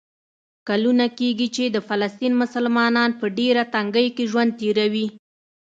کلونه 0.67 1.05
کېږي 1.17 1.47
چې 1.55 1.63
د 1.69 1.77
فلسطین 1.87 2.33
مسلمانان 2.41 3.09
په 3.19 3.25
ډېره 3.37 3.63
تنګۍ 3.73 4.07
کې 4.15 4.23
ژوند 4.31 4.51
تېروي. 4.59 5.07